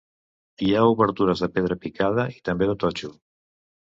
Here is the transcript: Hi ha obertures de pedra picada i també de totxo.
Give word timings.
Hi 0.67 0.69
ha 0.77 0.85
obertures 0.93 1.43
de 1.45 1.49
pedra 1.59 1.77
picada 1.85 2.25
i 2.39 2.43
també 2.51 2.71
de 2.73 2.77
totxo. 2.85 3.13